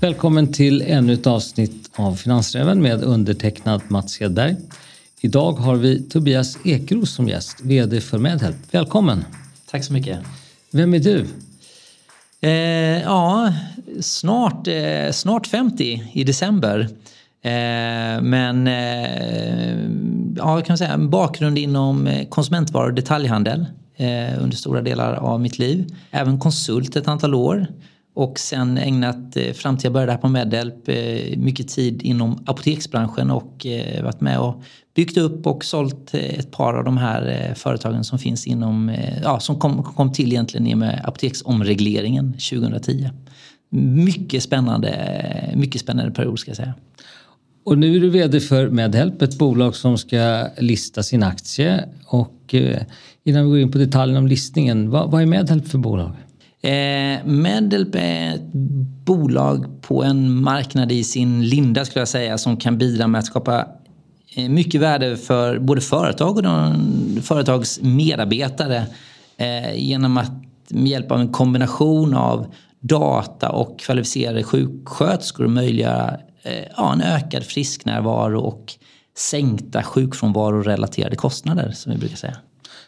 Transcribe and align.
Välkommen 0.00 0.52
till 0.52 0.82
ännu 0.82 1.12
ett 1.12 1.26
avsnitt 1.26 1.90
av 1.96 2.14
Finansräven 2.14 2.82
med 2.82 3.02
undertecknad 3.02 3.82
Mats 3.88 4.20
Hedberg. 4.20 4.56
Idag 5.20 5.52
har 5.52 5.76
vi 5.76 6.02
Tobias 6.02 6.58
Ekros 6.64 7.14
som 7.14 7.28
gäst, 7.28 7.60
VD 7.62 8.00
för 8.00 8.18
Medhelp. 8.18 8.56
Välkommen! 8.70 9.24
Tack 9.70 9.84
så 9.84 9.92
mycket. 9.92 10.18
Vem 10.70 10.94
är 10.94 10.98
du? 10.98 11.26
Eh, 12.40 13.02
ja, 13.02 13.52
snart, 14.00 14.68
eh, 14.68 15.10
snart 15.12 15.46
50 15.46 16.10
i 16.12 16.24
december. 16.24 16.80
Eh, 17.42 18.22
men 18.22 18.66
eh, 18.66 19.76
ja, 20.36 20.60
kan 20.60 20.78
säga, 20.78 20.92
en 20.92 21.10
bakgrund 21.10 21.58
inom 21.58 22.06
eh, 22.06 22.28
konsumentvaror 22.28 22.88
och 22.88 22.94
detaljhandel 22.94 23.66
eh, 23.96 24.42
under 24.42 24.56
stora 24.56 24.82
delar 24.82 25.14
av 25.14 25.40
mitt 25.40 25.58
liv. 25.58 25.96
Även 26.10 26.38
konsult 26.38 26.96
ett 26.96 27.08
antal 27.08 27.34
år. 27.34 27.66
Och 28.14 28.38
sen 28.38 28.78
ägnat, 28.78 29.36
eh, 29.36 29.52
fram 29.52 29.76
till 29.76 29.84
jag 29.84 29.92
började 29.92 30.12
här 30.12 30.18
på 30.18 30.28
Medhelp, 30.28 30.88
eh, 30.88 31.38
mycket 31.38 31.68
tid 31.68 32.02
inom 32.02 32.44
apoteksbranschen 32.46 33.30
och 33.30 33.66
eh, 33.66 34.04
varit 34.04 34.20
med 34.20 34.38
och 34.38 34.62
byggt 34.94 35.16
upp 35.16 35.46
och 35.46 35.64
sålt 35.64 36.14
eh, 36.14 36.38
ett 36.38 36.50
par 36.50 36.74
av 36.74 36.84
de 36.84 36.96
här 36.96 37.48
eh, 37.48 37.54
företagen 37.54 38.04
som 38.04 38.18
finns 38.18 38.46
inom, 38.46 38.88
eh, 38.88 39.22
ja, 39.22 39.40
som 39.40 39.58
kom, 39.58 39.82
kom 39.82 40.12
till 40.12 40.32
egentligen 40.32 40.66
i 40.66 40.74
och 40.74 40.78
med 40.78 41.00
apoteksomregleringen 41.04 42.32
2010. 42.32 43.10
Mycket 43.70 44.42
spännande, 44.42 45.52
mycket 45.54 45.80
spännande 45.80 46.12
period 46.12 46.38
ska 46.38 46.50
jag 46.50 46.56
säga. 46.56 46.74
Och 47.64 47.78
nu 47.78 47.96
är 47.96 48.00
du 48.00 48.10
VD 48.10 48.40
för 48.40 48.68
Medhelp, 48.68 49.22
ett 49.22 49.38
bolag 49.38 49.76
som 49.76 49.98
ska 49.98 50.46
lista 50.58 51.02
sin 51.02 51.22
aktie. 51.22 51.88
Och 52.06 52.54
innan 53.24 53.44
vi 53.44 53.50
går 53.50 53.58
in 53.58 53.72
på 53.72 53.78
detaljerna 53.78 54.18
om 54.18 54.26
listningen, 54.26 54.90
vad, 54.90 55.10
vad 55.10 55.22
är 55.22 55.26
Medhelp 55.26 55.68
för 55.68 55.78
bolag? 55.78 56.12
Eh, 56.62 57.24
Medhelp 57.24 57.94
är 57.94 58.34
ett 58.34 58.52
bolag 59.04 59.82
på 59.82 60.04
en 60.04 60.42
marknad 60.42 60.92
i 60.92 61.04
sin 61.04 61.48
linda 61.48 61.84
skulle 61.84 62.00
jag 62.00 62.08
säga 62.08 62.38
som 62.38 62.56
kan 62.56 62.78
bidra 62.78 63.06
med 63.06 63.18
att 63.18 63.26
skapa 63.26 63.66
eh, 64.36 64.48
mycket 64.48 64.80
värde 64.80 65.16
för 65.16 65.58
både 65.58 65.80
företag 65.80 66.36
och 66.36 66.42
de 66.42 67.20
företags 67.22 67.80
medarbetare 67.82 68.86
eh, 69.36 69.74
genom 69.74 70.18
att 70.18 70.32
med 70.68 70.86
hjälp 70.86 71.10
av 71.10 71.20
en 71.20 71.32
kombination 71.32 72.14
av 72.14 72.46
data 72.80 73.50
och 73.50 73.80
kvalificerade 73.80 74.42
sjuksköterskor 74.42 75.46
möjliggöra 75.46 76.16
eh, 76.42 76.64
ja, 76.76 76.92
en 76.92 77.00
ökad 77.00 77.42
frisknärvaro 77.42 78.40
och 78.40 78.72
sänkta 79.16 79.82
sjukfrånvarorelaterade 79.82 81.16
kostnader 81.16 81.70
som 81.70 81.92
vi 81.92 81.98
brukar 81.98 82.16
säga. 82.16 82.36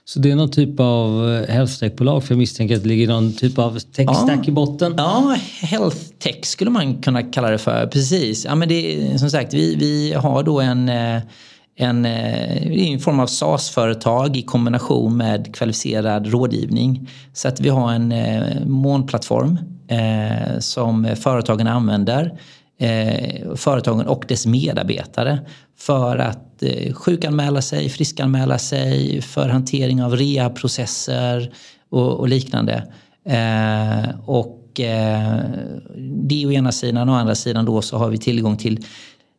Så 0.06 0.18
det 0.18 0.30
är 0.30 0.36
någon 0.36 0.50
typ 0.50 0.80
av 0.80 1.34
eh, 1.34 1.54
health 1.54 1.78
tech-bolag 1.78 2.24
för 2.24 2.34
jag 2.34 2.38
misstänker 2.38 2.76
att 2.76 2.82
det 2.82 2.88
ligger 2.88 3.08
någon 3.08 3.32
typ 3.32 3.58
av 3.58 3.78
tech-stack 3.78 4.38
ja. 4.42 4.48
i 4.48 4.50
botten? 4.50 4.94
Ja, 4.96 5.36
health 5.60 5.96
tech 6.18 6.44
skulle 6.44 6.70
man 6.70 7.02
kunna 7.02 7.22
kalla 7.22 7.50
det 7.50 7.58
för. 7.58 7.86
Precis. 7.86 8.44
Ja, 8.44 8.54
men 8.54 8.68
det, 8.68 9.18
som 9.18 9.30
sagt, 9.30 9.54
vi, 9.54 9.76
vi 9.76 10.12
har 10.12 10.42
då 10.42 10.60
en, 10.60 10.88
eh, 10.88 11.20
en, 11.76 12.04
eh, 12.04 12.90
en 12.92 13.00
form 13.00 13.20
av 13.20 13.26
SaaS-företag 13.26 14.36
i 14.36 14.42
kombination 14.42 15.16
med 15.16 15.54
kvalificerad 15.54 16.26
rådgivning. 16.26 17.10
Så 17.32 17.48
att 17.48 17.60
vi 17.60 17.68
har 17.68 17.92
en 17.92 18.14
molnplattform 18.70 19.58
eh, 19.88 20.58
som 20.58 21.08
företagen 21.16 21.66
använder 21.66 22.38
eh, 22.78 23.54
företagen 23.54 24.06
och 24.06 24.24
dess 24.28 24.46
medarbetare 24.46 25.38
för 25.78 26.18
att 26.18 26.62
eh, 26.62 26.94
sjukanmäla 26.94 27.62
sig, 27.62 27.88
friskanmäla 27.88 28.58
sig, 28.58 29.22
för 29.22 29.48
hantering 29.48 30.02
av 30.02 30.16
rehabprocesser 30.16 31.54
och, 31.90 32.12
och 32.20 32.28
liknande. 32.28 32.92
Eh, 33.26 34.20
och 34.26 34.80
eh, 34.80 35.40
det 36.28 36.46
å 36.46 36.52
ena 36.52 36.72
sidan 36.72 37.08
och 37.08 37.14
å 37.14 37.18
andra 37.18 37.34
sidan 37.34 37.64
då 37.64 37.82
så 37.82 37.98
har 37.98 38.08
vi 38.08 38.18
tillgång 38.18 38.56
till 38.56 38.84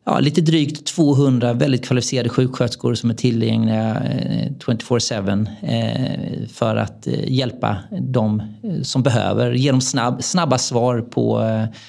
ja, 0.06 0.20
lite 0.20 0.40
drygt 0.40 0.86
200 0.86 1.52
väldigt 1.52 1.84
kvalificerade 1.84 2.28
sjuksköterskor 2.28 2.94
som 2.94 3.10
är 3.10 3.14
tillgängliga 3.14 3.90
eh, 3.90 4.50
24-7 4.66 5.46
eh, 5.62 6.48
för 6.48 6.76
att 6.76 7.06
eh, 7.06 7.32
hjälpa 7.32 7.76
de 8.00 8.42
som 8.82 9.02
behöver. 9.02 9.52
Ge 9.52 9.70
dem 9.70 9.80
snabb, 9.80 10.22
snabba 10.22 10.58
svar 10.58 11.00
på 11.00 11.42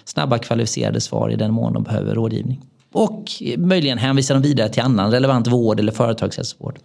snabba 0.05 0.37
kvalificerade 0.37 1.01
svar 1.01 1.29
i 1.29 1.35
den 1.35 1.53
mån 1.53 1.73
de 1.73 1.83
behöver 1.83 2.15
rådgivning. 2.15 2.61
Och 2.93 3.23
möjligen 3.57 3.97
hänvisa 3.97 4.33
dem 4.33 4.43
vidare 4.43 4.69
till 4.69 4.81
annan 4.81 5.11
relevant 5.11 5.47
vård 5.47 5.79
eller 5.79 5.91
företagshälsovård. 5.91 6.79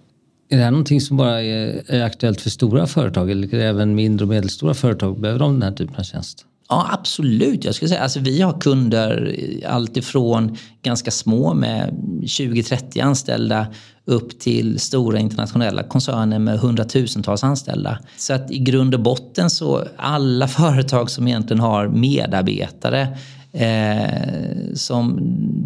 Är 0.51 0.57
det 0.57 0.63
här 0.63 0.71
någonting 0.71 1.01
som 1.01 1.17
bara 1.17 1.43
är 1.43 2.03
aktuellt 2.03 2.41
för 2.41 2.51
stora 2.51 2.87
företag 2.87 3.31
eller 3.31 3.55
även 3.55 3.95
mindre 3.95 4.25
och 4.25 4.29
medelstora 4.29 4.75
företag? 4.75 5.21
Behöver 5.21 5.39
de 5.39 5.53
den 5.53 5.63
här 5.63 5.73
typen 5.73 5.97
av 5.97 6.03
tjänst? 6.03 6.47
Ja, 6.73 6.89
absolut. 6.91 7.65
Jag 7.65 7.75
skulle 7.75 7.89
säga 7.89 8.01
alltså, 8.01 8.21
vi 8.21 8.41
har 8.41 8.61
kunder 8.61 9.37
alltifrån 9.67 10.57
ganska 10.83 11.11
små 11.11 11.55
med 11.55 11.91
20-30 12.23 13.03
anställda 13.03 13.67
upp 14.05 14.41
till 14.41 14.81
stora 14.81 15.19
internationella 15.19 15.83
koncerner 15.83 16.39
med 16.39 16.59
hundratusentals 16.59 17.45
anställda. 17.45 17.99
Så 18.17 18.33
att 18.35 18.51
i 18.51 18.59
grund 18.59 18.95
och 18.95 19.01
botten 19.01 19.51
så 19.51 19.85
alla 19.97 20.49
företag 20.49 21.11
som 21.11 21.29
egentligen 21.29 21.61
har 21.61 21.89
medarbetare 21.89 23.19
eh, 23.53 24.75
som 24.75 25.19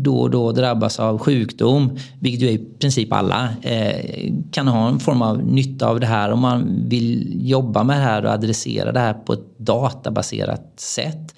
då 0.02 0.18
och 0.18 0.30
då 0.30 0.52
drabbas 0.52 1.00
av 1.00 1.18
sjukdom, 1.18 1.98
vilket 2.20 2.42
ju 2.42 2.48
är 2.48 2.52
i 2.52 2.64
princip 2.78 3.12
alla, 3.12 3.48
eh, 3.62 4.30
kan 4.50 4.68
ha 4.68 4.88
en 4.88 4.98
form 4.98 5.22
av 5.22 5.46
nytta 5.46 5.88
av 5.88 6.00
det 6.00 6.06
här 6.06 6.30
om 6.30 6.40
man 6.40 6.88
vill 6.88 7.32
jobba 7.48 7.84
med 7.84 7.96
det 7.96 8.02
här 8.02 8.24
och 8.24 8.30
adressera 8.30 8.92
det 8.92 9.00
här 9.00 9.14
på 9.14 9.32
ett 9.32 9.55
databaserat 9.66 10.72
sätt. 10.76 11.34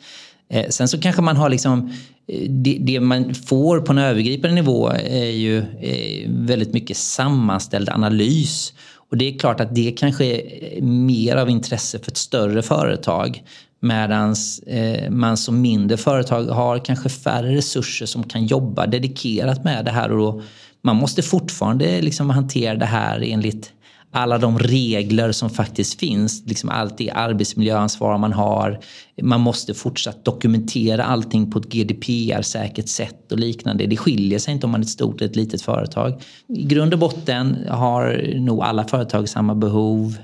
Eh, 0.50 0.68
sen 0.68 0.88
så 0.88 1.00
kanske 1.00 1.22
man 1.22 1.36
har 1.36 1.48
liksom 1.48 1.92
eh, 2.28 2.50
det, 2.50 2.78
det, 2.80 3.00
man 3.00 3.34
får 3.34 3.80
på 3.80 3.92
en 3.92 3.98
övergripande 3.98 4.54
nivå 4.54 4.90
är 4.90 5.30
ju 5.30 5.58
eh, 5.58 6.30
väldigt 6.30 6.72
mycket 6.72 6.96
sammanställd 6.96 7.88
analys. 7.88 8.72
Och 9.10 9.16
det 9.16 9.34
är 9.34 9.38
klart 9.38 9.60
att 9.60 9.74
det 9.74 9.90
kanske 9.90 10.24
är 10.24 10.82
mer 10.82 11.36
av 11.36 11.50
intresse 11.50 11.98
för 11.98 12.10
ett 12.10 12.16
större 12.16 12.62
företag. 12.62 13.42
Medan 13.80 14.34
eh, 14.66 15.10
man 15.10 15.36
som 15.36 15.60
mindre 15.60 15.96
företag 15.96 16.44
har 16.44 16.84
kanske 16.84 17.08
färre 17.08 17.56
resurser 17.56 18.06
som 18.06 18.24
kan 18.24 18.46
jobba 18.46 18.86
dedikerat 18.86 19.64
med 19.64 19.84
det 19.84 19.90
här. 19.90 20.12
Och 20.12 20.42
man 20.82 20.96
måste 20.96 21.22
fortfarande 21.22 22.00
liksom 22.00 22.30
hantera 22.30 22.74
det 22.74 22.86
här 22.86 23.22
enligt 23.24 23.72
alla 24.10 24.38
de 24.38 24.58
regler 24.58 25.32
som 25.32 25.50
faktiskt 25.50 26.00
finns. 26.00 26.42
Liksom 26.46 26.70
allt 26.70 26.98
det 26.98 27.10
arbetsmiljöansvar 27.10 28.18
man 28.18 28.32
har. 28.32 28.80
Man 29.22 29.40
måste 29.40 29.74
fortsatt 29.74 30.24
dokumentera 30.24 31.04
allting 31.04 31.50
på 31.50 31.58
ett 31.58 31.68
GDPR-säkert 31.68 32.88
sätt 32.88 33.32
och 33.32 33.38
liknande. 33.38 33.86
Det 33.86 33.96
skiljer 33.96 34.38
sig 34.38 34.54
inte 34.54 34.66
om 34.66 34.72
man 34.72 34.80
är 34.80 34.84
ett 34.84 34.90
stort 34.90 35.20
eller 35.20 35.30
ett 35.30 35.36
litet 35.36 35.62
företag. 35.62 36.22
I 36.48 36.62
grund 36.64 36.92
och 36.92 36.98
botten 36.98 37.56
har 37.68 38.34
nog 38.40 38.62
alla 38.62 38.84
företag 38.84 39.28
samma 39.28 39.54
behov 39.54 40.16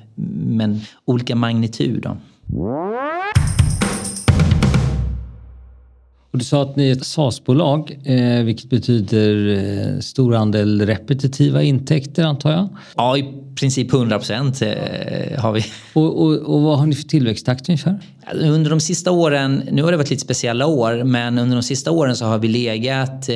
men 0.47 0.81
olika 1.05 1.37
magnitud. 1.37 2.03
Då. 2.03 2.17
Och 6.35 6.39
du 6.39 6.45
sa 6.45 6.63
att 6.63 6.77
ni 6.77 6.89
är 6.89 6.93
ett 6.93 7.07
SAS-bolag, 7.07 7.99
eh, 8.05 8.45
vilket 8.45 8.71
betyder 8.71 9.57
eh, 9.95 10.01
stor 10.01 10.35
andel 10.35 10.87
repetitiva 10.87 11.63
intäkter 11.63 12.25
antar 12.25 12.53
jag? 12.53 12.69
Ja, 12.97 13.19
i 13.19 13.25
princip 13.55 13.95
100 13.95 14.19
procent 14.19 14.63
eh, 14.63 15.41
har 15.41 15.53
vi. 15.53 15.65
Och, 15.93 16.23
och, 16.23 16.33
och, 16.33 16.63
vad 16.63 16.79
har 16.79 16.87
ni 16.87 16.95
för 16.95 17.03
tillväxttakt 17.03 17.69
ungefär? 17.69 18.01
Under 18.33 18.71
de 18.71 18.81
sista 18.81 19.11
åren, 19.11 19.63
nu 19.73 19.83
har 19.83 19.91
det 19.91 19.97
varit 19.97 20.11
lite 20.11 20.23
speciella 20.23 20.67
år, 20.67 21.05
men 21.05 21.39
under 21.39 21.57
de 21.57 21.63
sista 21.63 21.91
åren 21.91 22.17
så 22.17 22.25
har 22.25 22.39
vi 22.39 22.49
legat 22.49 23.29
eh, 23.29 23.35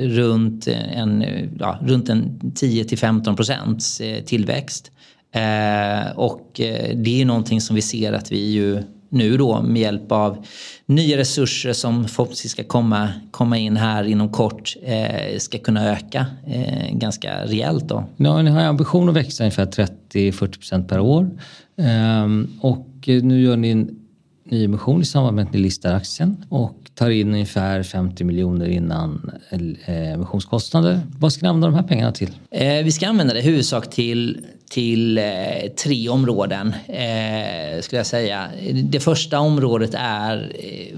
runt 0.00 0.68
en, 0.94 1.24
ja, 1.58 1.78
runt 1.82 2.08
en 2.08 2.52
10 2.54 2.84
till 2.84 2.98
15 2.98 3.36
procents 3.36 4.00
eh, 4.00 4.24
tillväxt. 4.24 4.90
Eh, 5.34 6.16
och 6.16 6.50
det 6.94 7.20
är 7.20 7.24
någonting 7.24 7.60
som 7.60 7.76
vi 7.76 7.82
ser 7.82 8.12
att 8.12 8.32
vi 8.32 8.50
ju 8.50 8.82
nu 9.08 9.36
då 9.36 9.62
med 9.62 9.82
hjälp 9.82 10.12
av 10.12 10.46
nya 10.86 11.16
resurser 11.16 11.72
som 11.72 12.08
förhoppningsvis 12.08 12.52
ska 12.52 12.64
komma, 12.64 13.08
komma 13.30 13.58
in 13.58 13.76
här 13.76 14.04
inom 14.04 14.28
kort 14.32 14.76
eh, 14.82 15.38
ska 15.38 15.58
kunna 15.58 15.90
öka 15.90 16.26
eh, 16.46 16.96
ganska 16.96 17.44
rejält. 17.44 17.88
Då. 17.88 18.04
Ja, 18.16 18.42
ni 18.42 18.50
har 18.50 18.60
ambition 18.60 19.08
att 19.08 19.14
växa 19.14 19.44
ungefär 19.44 19.66
30-40% 19.66 20.88
per 20.88 21.00
år. 21.00 21.30
Ehm, 21.76 22.48
och 22.60 22.88
nu 23.06 23.42
gör 23.42 23.56
ni 23.56 23.70
en 23.70 23.98
nyemission 24.50 25.00
i 25.00 25.04
samband 25.04 25.36
med 25.36 25.44
att 25.44 25.52
ni 25.52 25.58
listar 25.58 25.94
aktien 25.94 26.44
och 26.48 26.74
tar 26.94 27.10
in 27.10 27.32
ungefär 27.32 27.82
50 27.82 28.24
miljoner 28.24 28.68
innan 28.68 29.30
eh, 29.50 30.12
emissionskostnader. 30.12 31.00
Vad 31.18 31.32
ska 31.32 31.46
ni 31.46 31.48
använda 31.48 31.66
de 31.66 31.74
här 31.74 31.82
pengarna 31.82 32.12
till? 32.12 32.30
Eh, 32.50 32.84
vi 32.84 32.92
ska 32.92 33.08
använda 33.08 33.34
det 33.34 33.40
i 33.40 33.42
huvudsak 33.42 33.90
till, 33.90 34.46
till 34.68 35.18
eh, 35.18 35.24
tre 35.84 36.08
områden 36.08 36.74
eh, 36.88 37.80
skulle 37.80 37.98
jag 37.98 38.06
säga. 38.06 38.48
Det 38.84 39.00
första 39.00 39.40
området 39.40 39.90
är 39.94 40.52
eh, 40.58 40.96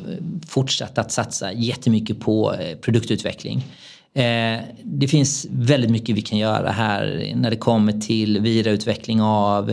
fortsatt 0.49 0.99
att 0.99 1.13
satsa 1.13 1.53
jättemycket 1.53 2.21
på 2.21 2.55
eh, 2.55 2.77
produktutveckling. 2.77 3.65
Eh, 4.15 4.61
det 4.83 5.09
finns 5.09 5.47
väldigt 5.51 5.91
mycket 5.91 6.17
vi 6.17 6.23
kan 6.23 6.39
göra 6.39 6.71
här 6.71 7.33
när 7.37 7.51
det 7.51 7.57
kommer 7.57 7.93
till 7.93 8.41
vidareutveckling 8.41 9.23
av 9.23 9.71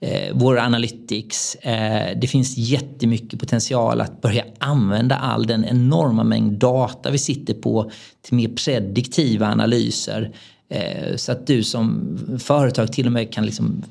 eh, 0.00 0.32
vår 0.32 0.58
analytics. 0.58 1.54
Eh, 1.54 2.18
det 2.20 2.26
finns 2.26 2.56
jättemycket 2.56 3.40
potential 3.40 4.00
att 4.00 4.20
börja 4.20 4.44
använda 4.58 5.16
all 5.16 5.46
den 5.46 5.64
enorma 5.64 6.24
mängd 6.24 6.52
data 6.52 7.10
vi 7.10 7.18
sitter 7.18 7.54
på 7.54 7.90
till 8.22 8.34
mer 8.34 8.48
prediktiva 8.48 9.46
analyser. 9.46 10.32
Eh, 10.72 11.16
så 11.16 11.32
att 11.32 11.46
du 11.46 11.62
som 11.62 12.18
företag 12.38 12.92
till 12.92 13.06
och 13.06 13.12
med 13.12 13.32
kan 13.32 13.46
liksom 13.46 13.82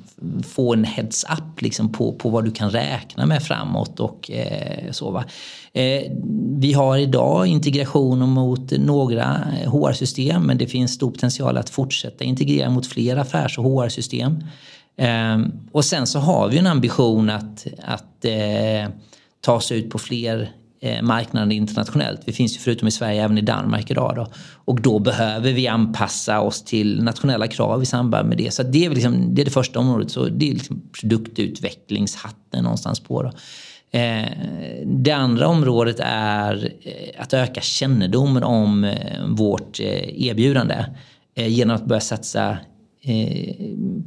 få 0.44 0.74
en 0.74 0.86
heads-up 0.86 1.62
liksom 1.62 1.92
på, 1.92 2.14
på 2.14 2.30
vad 2.30 2.46
du 2.46 2.52
kan 2.52 2.70
räkna 2.70 3.26
med 3.26 3.44
framåt. 3.44 4.00
och 4.00 4.32
eh, 4.32 4.92
så. 4.92 5.12
Va? 5.12 5.26
Eh, 5.74 6.12
vi 6.60 6.74
har 6.74 6.98
idag 6.98 7.48
integration 7.48 8.30
mot 8.30 8.72
några 8.72 9.26
HR-system 9.66 10.44
men 10.44 10.58
det 10.58 10.68
finns 10.68 10.94
stor 10.94 11.12
potential 11.12 11.58
att 11.58 11.70
fortsätta 11.70 12.24
integrera 12.24 12.70
mot 12.70 12.88
fler 12.88 13.18
affärs 13.18 13.58
och 13.58 13.66
HR-system. 13.66 14.44
Och 15.72 15.86
sen 15.86 16.08
så 16.08 16.20
har 16.20 16.50
vi 16.50 16.58
en 16.58 16.68
ambition 16.68 17.30
att, 17.30 17.68
att 17.84 18.26
ta 19.42 19.62
sig 19.62 19.80
ut 19.80 19.90
på 19.90 20.00
fler 20.00 20.52
Eh, 20.84 21.02
marknaden 21.02 21.52
internationellt. 21.52 22.22
Vi 22.26 22.32
finns 22.34 22.56
ju 22.56 22.60
förutom 22.60 22.88
i 22.88 22.92
Sverige 22.92 23.24
även 23.24 23.38
i 23.38 23.42
Danmark 23.42 23.92
idag. 23.92 24.14
Då. 24.16 24.28
Och 24.66 24.82
då 24.82 25.00
behöver 25.00 25.52
vi 25.52 25.68
anpassa 25.68 26.40
oss 26.40 26.64
till 26.64 27.04
nationella 27.04 27.48
krav 27.48 27.84
i 27.84 27.86
samband 27.86 28.30
med 28.30 28.38
det. 28.38 28.54
Så 28.54 28.64
det 28.64 28.86
är, 28.86 28.90
liksom, 28.90 29.36
det, 29.36 29.42
är 29.42 29.46
det 29.46 29.52
första 29.52 29.80
området. 29.80 30.12
Så 30.12 30.26
det 30.26 30.50
är 30.50 30.54
liksom 30.54 30.82
produktutvecklingshatten 31.00 32.64
någonstans 32.64 33.00
på. 33.00 33.24
Då. 33.24 33.32
Eh, 34.00 34.32
det 34.86 35.12
andra 35.12 35.48
området 35.48 36.00
är 36.04 36.72
eh, 36.82 37.22
att 37.22 37.34
öka 37.34 37.62
kännedomen 37.62 38.44
om 38.44 38.96
vårt 39.28 39.80
erbjudande 39.80 40.86
genom 41.36 41.76
att 41.76 41.86
börja 41.86 42.02
satsa 42.02 42.58
Eh, 43.04 43.56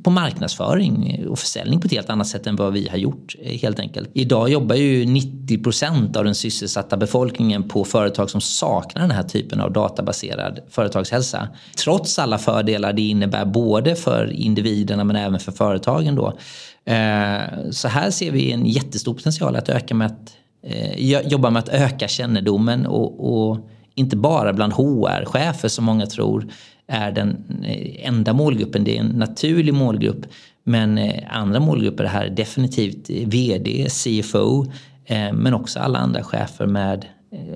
på 0.03 0.11
marknadsföring 0.11 1.25
och 1.29 1.39
försäljning 1.39 1.81
på 1.81 1.87
ett 1.87 1.93
helt 1.93 2.11
annat 2.11 2.27
sätt 2.27 2.47
än 2.47 2.57
vad 2.57 2.73
vi 2.73 2.89
har 2.89 2.99
gjort 2.99 3.35
eh, 3.43 3.59
helt 3.59 3.79
enkelt. 3.79 4.11
Idag 4.13 4.49
jobbar 4.49 4.75
ju 4.75 5.07
90 5.07 5.63
procent 5.63 6.17
av 6.17 6.25
den 6.25 6.35
sysselsatta 6.35 6.97
befolkningen 6.97 7.69
på 7.69 7.85
företag 7.85 8.31
som 8.31 8.41
saknar 8.41 9.03
den 9.03 9.11
här 9.11 9.23
typen 9.23 9.61
av 9.61 9.73
databaserad 9.73 10.61
företagshälsa. 10.71 11.49
Trots 11.77 12.19
alla 12.19 12.39
fördelar 12.39 12.93
det 12.93 13.03
innebär 13.03 13.45
både 13.45 13.97
för 13.97 14.33
individerna 14.33 15.05
men 15.05 15.17
även 15.17 15.41
för 15.41 15.53
företagen 15.53 16.15
då. 16.15 16.27
Eh, 16.93 17.71
så 17.71 17.89
här 17.89 18.11
ser 18.11 18.31
vi 18.31 18.53
en 18.53 18.67
jättestor 18.67 19.15
potential 19.15 19.57
att 19.57 19.69
öka 19.69 19.95
med 19.95 20.07
att 20.07 20.37
jobba 21.25 21.51
med 21.51 21.61
att 21.61 21.69
öka 21.69 22.09
kännedomen 22.09 22.87
och, 22.87 23.49
och 23.49 23.69
inte 23.95 24.17
bara 24.17 24.53
bland 24.53 24.73
HR-chefer 24.73 25.69
som 25.69 25.85
många 25.85 26.07
tror 26.07 26.49
är 26.87 27.13
den 27.13 27.45
eh, 27.65 28.09
enda 28.09 28.33
målgruppen. 28.33 28.85
Det 28.85 28.97
är 28.97 29.01
en 29.01 29.07
naturlig 29.07 29.75
målgrupp. 29.75 30.27
Men 30.65 30.99
eh, 30.99 31.23
andra 31.31 31.61
målgrupper 31.61 32.05
här 32.05 32.25
är 32.25 32.31
definitivt 32.31 33.11
eh, 33.11 33.29
VD, 33.29 33.87
CFO 33.89 34.65
men 35.33 35.55
också 35.55 35.81
alla 35.81 35.99
andra 35.99 36.23
chefer 36.23 36.67
med 36.67 37.07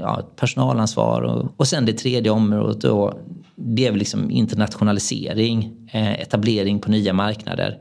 ja, 0.00 0.22
personalansvar. 0.36 1.22
Och, 1.22 1.52
och 1.56 1.68
sen 1.68 1.86
det 1.86 1.92
tredje 1.92 2.30
området 2.30 2.80
då, 2.80 3.18
det 3.56 3.86
är 3.86 3.90
väl 3.90 3.98
liksom 3.98 4.30
internationalisering, 4.30 5.88
etablering 5.92 6.78
på 6.80 6.90
nya 6.90 7.12
marknader. 7.12 7.78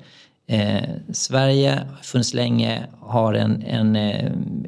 Eh, 0.49 0.83
Sverige 1.11 1.71
har 1.71 2.03
funnits 2.03 2.33
länge, 2.33 2.83
har 2.99 3.33
en, 3.33 3.61
en 3.61 3.95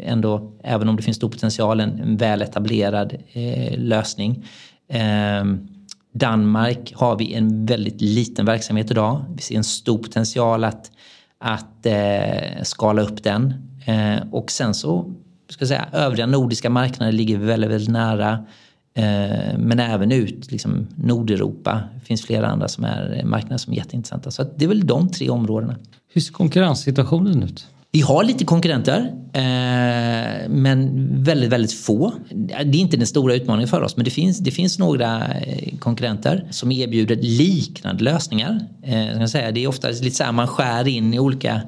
ändå, 0.04 0.52
även 0.64 0.90
om 0.90 0.96
det 0.96 1.04
finns 1.04 1.18
stor 1.18 1.30
potential, 1.30 1.80
en, 1.80 2.00
en 2.00 2.18
väl 2.18 2.42
etablerad 2.42 3.16
eh, 3.34 3.78
lösning. 3.78 4.46
Ehm, 4.90 5.68
Danmark 6.12 6.94
har 6.96 7.16
vi 7.16 7.34
en 7.34 7.66
väldigt 7.66 8.02
liten 8.02 8.46
verksamhet 8.46 8.92
idag. 8.92 9.26
Vi 9.36 9.42
ser 9.42 9.56
en 9.56 9.64
stor 9.64 9.98
potential 9.98 10.64
att, 10.64 10.92
att 11.38 11.86
eh, 11.86 12.64
skala 12.64 13.02
upp 13.02 13.24
den. 13.24 13.54
Eh, 13.86 14.18
och 14.32 14.52
sen 14.52 14.74
så, 14.74 15.14
ska 15.50 15.62
jag 15.62 15.68
säga, 15.70 15.88
övriga 15.94 16.26
nordiska 16.26 16.70
marknader 16.70 17.12
ligger 17.12 17.38
väldigt, 17.38 17.72
väldigt 17.72 17.90
nära. 17.90 18.46
Eh, 18.94 19.58
men 19.58 19.80
även 19.80 20.12
ut, 20.12 20.52
liksom 20.52 20.88
Nordeuropa. 20.96 21.82
Det 21.96 22.06
finns 22.06 22.26
flera 22.26 22.48
andra 22.48 22.68
som 22.68 22.84
är 22.84 23.24
marknader 23.26 23.58
som 23.58 23.74
är 23.74 23.78
jätteintressanta. 23.78 24.32
Så 24.32 24.44
det 24.56 24.66
är 24.66 24.70
väl 24.70 24.88
de 24.88 25.10
tre 25.10 25.30
områdena. 25.30 25.76
Hur 26.14 26.22
ser 26.22 26.34
konkurrenssituationen 26.34 27.44
ut? 27.44 27.68
Vi 27.92 28.02
har 28.02 28.24
lite 28.24 28.46
konkurrenter, 28.46 28.98
eh, 29.34 30.50
men 30.50 31.08
väldigt, 31.24 31.50
väldigt 31.50 31.74
få. 31.74 32.14
Det 32.32 32.54
är 32.54 32.76
inte 32.76 32.98
den 32.98 33.08
stora 33.08 33.36
utmaningen 33.36 33.68
för 33.68 33.82
oss, 33.82 33.96
men 33.96 34.06
det 34.06 34.12
finns, 34.12 34.40
det 34.40 34.52
finns 34.52 34.80
några 34.80 35.28
eh, 35.28 35.78
konkurrenter 35.80 36.48
som 36.52 36.72
erbjuder 36.72 37.16
liknande 37.16 38.04
lösningar. 38.04 38.60
Eh, 38.84 39.26
säga. 39.26 39.52
Det 39.52 39.64
är 39.64 39.68
ofta 39.68 39.90
lite 39.90 40.12
så 40.16 40.24
här 40.24 40.32
man 40.32 40.48
skär 40.48 40.88
in 40.88 41.14
i 41.14 41.20
olika 41.20 41.62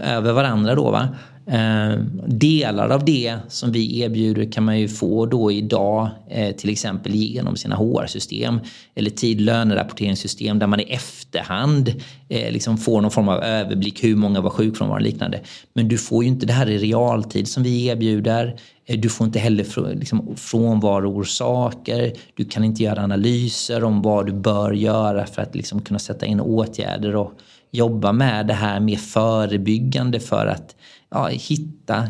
över 0.00 0.32
varandra. 0.32 0.74
Då, 0.74 0.90
va? 0.90 1.08
Eh, 1.52 1.98
delar 2.26 2.88
av 2.88 3.04
det 3.04 3.36
som 3.48 3.72
vi 3.72 4.00
erbjuder 4.00 4.52
kan 4.52 4.64
man 4.64 4.80
ju 4.80 4.88
få 4.88 5.26
då 5.26 5.52
idag 5.52 6.08
eh, 6.28 6.56
till 6.56 6.70
exempel 6.70 7.14
genom 7.14 7.56
sina 7.56 7.76
HR-system 7.76 8.60
eller 8.94 9.10
tid 9.10 9.40
lönerapporteringssystem 9.40 10.58
där 10.58 10.66
man 10.66 10.80
i 10.80 10.82
efterhand 10.82 11.88
eh, 12.28 12.52
liksom 12.52 12.78
får 12.78 13.00
någon 13.00 13.10
form 13.10 13.28
av 13.28 13.42
överblick 13.42 14.04
hur 14.04 14.16
många 14.16 14.40
var 14.40 14.50
sjukfrånvaro 14.50 14.98
och 14.98 15.02
liknande. 15.02 15.40
Men 15.72 15.88
du 15.88 15.98
får 15.98 16.24
ju 16.24 16.28
inte 16.28 16.46
det 16.46 16.52
här 16.52 16.70
i 16.70 16.78
realtid 16.78 17.48
som 17.48 17.62
vi 17.62 17.86
erbjuder. 17.86 18.56
Eh, 18.86 19.00
du 19.00 19.08
får 19.08 19.26
inte 19.26 19.38
heller 19.38 19.94
liksom, 19.94 20.36
frånvaroorsaker. 20.36 22.12
Du 22.34 22.44
kan 22.44 22.64
inte 22.64 22.82
göra 22.82 23.02
analyser 23.02 23.84
om 23.84 24.02
vad 24.02 24.26
du 24.26 24.32
bör 24.32 24.72
göra 24.72 25.26
för 25.26 25.42
att 25.42 25.54
liksom, 25.54 25.82
kunna 25.82 25.98
sätta 25.98 26.26
in 26.26 26.40
åtgärder 26.40 27.16
och 27.16 27.32
jobba 27.70 28.12
med 28.12 28.46
det 28.46 28.54
här 28.54 28.80
mer 28.80 28.96
förebyggande 28.96 30.20
för 30.20 30.46
att 30.46 30.76
ja, 31.10 31.26
hitta 31.26 32.08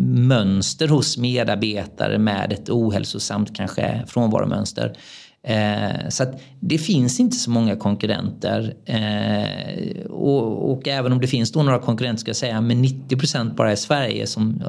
mönster 0.00 0.88
hos 0.88 1.18
medarbetare 1.18 2.18
med 2.18 2.52
ett 2.52 2.70
ohälsosamt 2.70 3.56
kanske 3.56 4.04
frånvaromönster. 4.06 4.96
Eh, 5.44 6.08
så 6.08 6.24
det 6.60 6.78
finns 6.78 7.20
inte 7.20 7.36
så 7.36 7.50
många 7.50 7.76
konkurrenter. 7.76 8.74
Eh, 8.84 10.04
och, 10.10 10.72
och, 10.72 10.88
även 10.88 11.12
om 11.12 11.20
det 11.20 11.26
finns 11.26 11.52
då 11.52 11.62
några 11.62 11.78
konkurrenter 11.78 12.20
ska 12.20 12.28
jag 12.28 12.36
säga, 12.36 12.60
men 12.60 12.84
90% 12.84 13.54
bara 13.54 13.72
i 13.72 13.76
Sverige 13.76 14.26
som, 14.26 14.62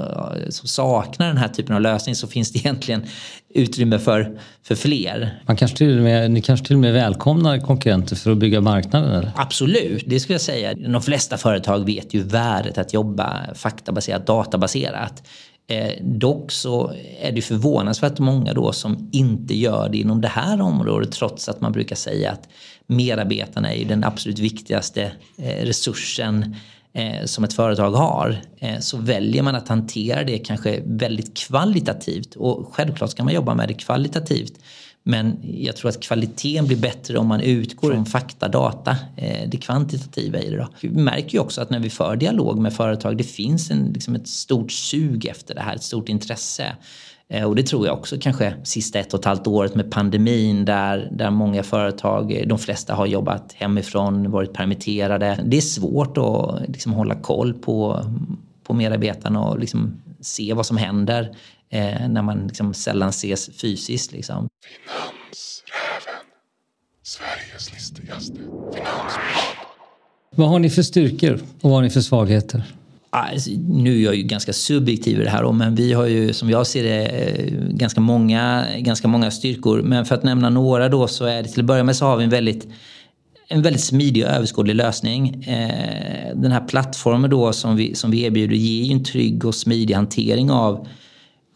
som, 0.50 0.68
saknar 0.68 1.28
den 1.28 1.38
här 1.38 1.48
typen 1.48 1.75
av 1.75 1.81
lösning 1.81 2.16
så 2.16 2.28
finns 2.28 2.52
det 2.52 2.60
egentligen 2.60 3.04
utrymme 3.54 4.00
för, 4.00 4.40
för 4.64 4.75
fler. 4.75 5.42
Man 5.48 5.56
kanske 5.56 5.78
till 5.78 6.02
med, 6.02 6.31
ni 6.31 6.42
kanske 6.42 6.66
till 6.66 6.75
och 6.75 6.81
med 6.81 6.94
välkomnar 6.94 7.60
konkurrenter 7.60 8.16
för 8.16 8.31
att 8.31 8.38
bygga 8.38 8.62
marknaden? 8.62 9.12
Eller? 9.12 9.31
Absolut, 9.36 10.04
det 10.08 10.20
skulle 10.20 10.34
jag 10.34 10.42
säga. 10.42 10.74
De 10.74 11.02
flesta 11.02 11.38
företag 11.38 11.86
vet 11.86 12.14
ju 12.14 12.24
värdet 12.24 12.78
att 12.78 12.94
jobba 12.94 13.40
faktabaserat, 13.54 14.28
databaserat. 14.28 15.24
Eh, 15.67 15.93
dock 16.01 16.51
så 16.51 16.93
är 17.20 17.32
det 17.32 17.41
förvånansvärt 17.41 18.20
många 18.20 18.53
då 18.53 18.72
som 18.72 19.10
inte 19.12 19.55
gör 19.55 19.89
det 19.89 19.98
inom 19.98 20.22
det 20.22 20.27
här 20.27 20.62
området 20.62 21.12
trots 21.12 21.50
att 21.50 21.62
man 21.62 21.72
brukar 21.72 21.96
säga 21.96 22.32
att 22.32 22.50
medarbetarna 22.88 23.74
är 23.74 23.86
den 23.86 24.03
absolut 24.03 24.39
viktigaste 24.39 25.12
eh, 25.38 25.65
resursen 25.65 26.55
eh, 26.93 27.25
som 27.25 27.43
ett 27.43 27.53
företag 27.53 27.91
har. 27.91 28.41
Eh, 28.60 28.79
så 28.79 28.98
väljer 28.98 29.43
man 29.43 29.55
att 29.55 29.67
hantera 29.67 30.24
det 30.24 30.38
kanske 30.38 30.82
väldigt 30.86 31.38
kvalitativt 31.38 32.36
och 32.36 32.74
självklart 32.74 33.12
ska 33.12 33.24
man 33.24 33.34
jobba 33.34 33.55
med 33.55 33.67
det 33.67 33.74
kvalitativt 33.74 34.53
men 35.03 35.39
jag 35.43 35.75
tror 35.75 35.89
att 35.89 36.00
kvaliteten 36.00 36.67
blir 36.67 36.77
bättre 36.77 37.17
om 37.17 37.27
man 37.27 37.41
utgår 37.41 37.91
från 37.91 38.05
fakta, 38.05 38.48
data, 38.48 38.98
eh, 39.15 39.50
det 39.50 39.57
kvantitativa 39.57 40.39
i 40.39 40.50
det. 40.50 40.57
Då. 40.57 40.67
Vi 40.81 40.89
märker 40.89 41.33
ju 41.33 41.39
också 41.39 41.62
att 41.62 41.69
när 41.69 41.79
vi 41.79 41.89
för 41.89 42.15
dialog 42.15 42.60
med 42.60 42.74
företag, 42.74 43.17
det 43.17 43.24
finns 43.24 43.72
en, 43.72 43.91
liksom 43.93 44.15
ett 44.15 44.27
stort 44.27 44.72
sug 44.72 45.25
efter 45.25 45.55
det 45.55 45.62
här, 45.62 45.75
ett 45.75 45.83
stort 45.83 46.10
intresse. 46.10 46.75
Eh, 47.27 47.43
och 47.43 47.55
det 47.55 47.63
tror 47.63 47.88
jag 47.88 47.98
också 47.98 48.17
kanske 48.19 48.53
sista 48.63 49.00
ett 49.00 49.13
och 49.13 49.19
ett 49.19 49.25
halvt 49.25 49.48
året 49.48 49.75
med 49.75 49.91
pandemin 49.91 50.65
där, 50.65 51.10
där 51.12 51.29
många 51.29 51.63
företag, 51.63 52.31
eh, 52.31 52.48
de 52.48 52.60
flesta 52.60 52.95
har 52.95 53.05
jobbat 53.05 53.53
hemifrån, 53.53 54.31
varit 54.31 54.53
permitterade. 54.53 55.39
Det 55.45 55.57
är 55.57 55.62
svårt 55.62 56.17
att 56.17 56.69
liksom 56.69 56.93
hålla 56.93 57.15
koll 57.15 57.53
på, 57.53 58.05
på 58.63 58.74
medarbetarna 58.74 59.43
och 59.45 59.60
liksom 59.60 60.01
se 60.22 60.53
vad 60.53 60.65
som 60.65 60.77
händer 60.77 61.36
eh, 61.74 62.08
när 62.10 62.22
man 62.22 62.48
liksom 62.48 62.74
sällan 62.74 63.10
ses 63.10 63.50
fysiskt. 63.62 64.12
Liksom. 64.12 64.50
Finansräven, 64.65 66.25
Sveriges 67.03 67.74
listigaste 67.74 68.38
finanspodd. 68.74 69.58
Vad 70.36 70.50
har 70.50 70.60
ni 70.60 70.70
för 70.70 70.82
styrkor 70.82 71.34
och 71.34 71.70
vad 71.70 71.72
har 71.72 71.82
ni 71.82 71.89
för 71.89 72.01
svagheter? 72.01 72.63
Alltså, 73.10 73.51
nu 73.68 74.00
är 74.00 74.03
jag 74.03 74.15
ju 74.15 74.24
ganska 74.24 74.53
subjektiv 74.53 75.22
i 75.22 75.24
det 75.24 75.30
här 75.30 75.51
men 75.51 75.75
vi 75.75 75.94
har 75.94 76.06
ju 76.06 76.34
som 76.34 76.50
jag 76.50 76.68
ser 76.68 76.84
det 76.84 77.06
eh, 77.06 77.53
ganska 77.70 78.01
många, 78.01 78.65
ganska 78.77 79.08
många 79.08 79.32
styrkor. 79.32 79.82
Men 79.82 80.06
för 80.06 80.15
att 80.15 80.24
nämna 80.24 80.50
några 80.50 80.89
då 80.89 81.08
så 81.08 81.25
är 81.25 81.44
det 81.44 81.50
till 81.50 81.60
att 81.60 81.65
börja 81.65 81.84
med 81.84 81.96
så 81.96 82.06
har 82.06 82.18
vi 82.18 82.24
en 82.24 82.30
väldigt 82.30 82.68
en 83.48 83.62
väldigt 83.62 83.84
smidig 83.84 84.24
och 84.25 84.30
överskådlig 84.30 84.75
lösning. 84.75 85.44
Eh, 85.44 86.36
den 86.36 86.51
här 86.51 86.68
plattformen 86.68 87.30
då 87.30 87.53
som 87.53 87.75
vi, 87.75 87.96
som 87.96 88.12
vi 88.12 88.24
erbjuder 88.24 88.56
ger 88.56 88.86
ju 88.86 88.94
en 88.94 89.03
trygg 89.03 89.46
och 89.46 89.56
smidig 89.56 89.96
hantering 89.96 90.51
av 90.51 90.88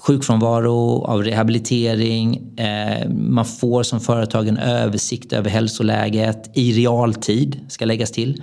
sjukfrånvaro, 0.07 1.03
av 1.05 1.23
rehabilitering. 1.23 2.57
Eh, 2.57 3.09
man 3.09 3.45
får 3.45 3.83
som 3.83 3.99
företag 3.99 4.47
en 4.47 4.57
översikt 4.57 5.33
över 5.33 5.49
hälsoläget 5.49 6.57
i 6.57 6.71
realtid, 6.71 7.59
ska 7.67 7.85
läggas 7.85 8.11
till. 8.11 8.41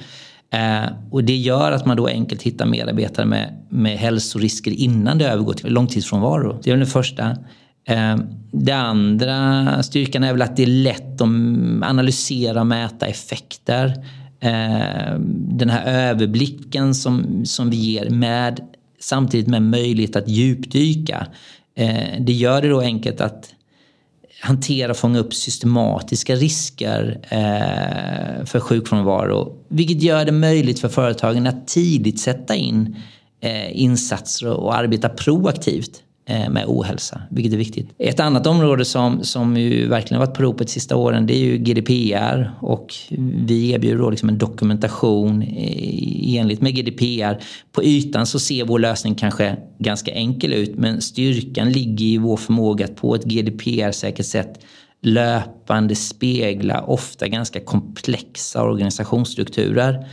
Eh, 0.52 0.92
och 1.11 1.25
det 1.25 1.37
gör 1.37 1.73
att 1.73 1.87
man 1.87 1.97
då 1.97 2.06
enkelt 2.06 2.42
hittar 2.42 2.66
medarbetare 2.66 3.26
med, 3.26 3.66
med 3.71 3.99
hälsorisker 3.99 4.71
innan 4.71 5.18
det 5.18 5.28
övergår 5.28 5.52
till 5.52 5.73
långtidsfrånvaro. 5.73 6.61
Det 6.62 6.71
är 6.71 6.76
det 6.76 6.87
första. 6.87 7.37
Eh, 7.88 8.16
det 8.52 8.73
andra 8.73 9.83
styrkan 9.83 10.25
är 10.25 10.33
väl 10.33 10.42
att 10.42 10.56
det 10.56 10.62
är 10.62 10.66
lätt 10.66 11.21
att 11.21 11.28
analysera 11.83 12.61
och 12.61 12.66
mäta 12.66 13.06
effekter. 13.06 13.87
Eh, 14.40 15.18
den 15.30 15.71
här 15.71 16.09
överblicken 16.11 16.94
som, 16.94 17.44
som 17.44 17.71
vi 17.71 17.76
ger 17.76 18.11
med 18.11 18.61
samtidigt 19.04 19.49
med 19.49 19.62
möjlighet 19.62 20.16
att 20.16 20.28
djupdyka. 20.28 21.26
Eh, 21.76 22.20
det 22.20 22.32
gör 22.32 22.62
det 22.62 22.68
då 22.68 22.80
enkelt 22.80 23.20
att 23.20 23.54
hantera 24.40 24.90
och 24.90 24.96
fånga 24.96 25.18
upp 25.18 25.34
systematiska 25.34 26.34
risker 26.34 27.18
eh, 27.23 28.44
för 28.44 28.61
sjukfrånvaro. 28.61 29.56
Vilket 29.68 30.02
gör 30.02 30.25
det 30.25 30.32
möjligt 30.32 30.80
för 30.80 30.88
företagen 30.88 31.46
att 31.46 31.68
tidigt 31.68 32.20
sätta 32.20 32.54
in 32.54 32.96
eh, 33.40 33.80
insatser 33.80 34.50
och 34.50 34.76
arbeta 34.76 35.08
proaktivt 35.08 36.02
Eh, 36.26 36.50
med 36.50 36.64
ohälsa, 36.66 37.23
vilket 37.31 37.52
är 37.52 37.57
viktigt. 37.57 37.88
Ett 37.99 38.21
annat 38.21 38.47
område 38.47 38.85
som, 38.85 39.25
som 39.25 39.57
ju 39.57 39.88
verkligen 39.88 40.21
varit 40.21 40.35
på 40.35 40.43
ropet 40.43 40.66
de 40.66 40.73
sista 40.73 40.97
åren 40.97 41.26
det 41.26 41.35
är 41.35 41.38
ju 41.38 41.59
GDPR 41.59 42.50
och 42.61 42.95
vi 43.47 43.71
erbjuder 43.71 43.99
då 43.99 44.11
liksom 44.11 44.28
en 44.28 44.38
dokumentation 44.38 45.43
i 45.43 46.37
enlighet 46.37 46.62
med 46.62 46.75
GDPR. 46.75 47.43
På 47.73 47.85
ytan 47.85 48.26
så 48.26 48.38
ser 48.38 48.64
vår 48.64 48.78
lösning 48.78 49.14
kanske 49.14 49.57
ganska 49.78 50.12
enkel 50.12 50.52
ut 50.52 50.75
men 50.78 51.00
styrkan 51.00 51.73
ligger 51.73 52.07
i 52.07 52.19
vår 52.19 52.37
förmåga 52.37 52.85
att 52.85 52.97
på 52.97 53.14
ett 53.14 53.25
GDPR-säkert 53.25 54.26
sätt 54.26 54.64
löpande 55.02 55.95
spegla 55.95 56.83
ofta 56.83 57.28
ganska 57.28 57.61
komplexa 57.61 58.62
organisationsstrukturer 58.62 60.07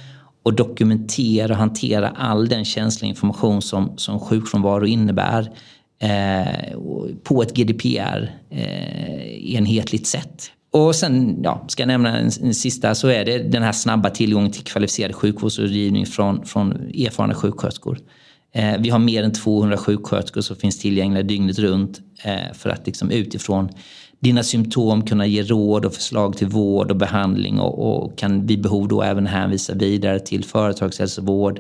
och 0.44 0.54
dokumentera 0.54 1.54
och 1.54 1.60
hantera 1.60 2.10
all 2.10 2.48
den 2.48 2.66
känsliga 2.66 3.10
information 3.10 3.62
som, 3.62 3.98
som 3.98 4.20
sjukfrånvaro 4.20 4.86
innebär 4.86 5.52
eh, 6.02 6.78
på 7.24 7.42
ett 7.42 7.54
GDPR-enhetligt 7.54 10.16
eh, 10.16 10.20
sätt. 10.20 10.52
Och 10.74 10.96
sen, 10.96 11.40
ja, 11.44 11.66
ska 11.68 11.82
jag 11.82 11.88
nämna 11.88 12.18
en, 12.18 12.32
en, 12.42 12.54
sista, 12.54 12.96
så 12.96 13.08
är 13.08 13.26
det 13.26 13.38
den 13.38 13.64
här 13.64 13.72
snabba 13.72 14.10
tillgången 14.10 14.52
till 14.52 14.64
kvalificerad 14.64 15.16
sjukvårdsrådgivning 15.16 16.06
från, 16.06 16.46
från 16.46 16.72
erfarna 16.72 17.34
sjuksköterskor. 17.34 17.98
Eh, 18.54 18.78
vi 18.80 18.90
har 18.90 19.00
mer 19.00 19.24
än 19.24 19.34
200 19.34 19.78
sjuksköterskor 19.78 20.42
som 20.42 20.56
finns 20.56 20.80
tillgängliga 20.80 21.24
dygnet 21.24 21.60
runt 21.60 22.00
eh, 22.24 22.54
för 22.54 22.70
att 22.70 22.86
liksom 22.86 23.12
utifrån 23.12 23.70
dina 24.20 24.44
symptom 24.44 25.06
kunna 25.06 25.26
ge 25.26 25.44
råd 25.44 25.86
och 25.86 25.94
förslag 25.94 26.38
till 26.38 26.48
vård 26.48 26.92
och 26.92 26.98
behandling 26.98 27.60
och, 27.60 28.04
och 28.04 28.18
kan 28.18 28.46
vid 28.46 28.62
behov 28.62 28.88
då 28.88 29.02
även 29.02 29.28
hänvisa 29.28 29.74
vidare 29.74 30.20
till 30.20 30.44
företagshälsovård 30.44 31.60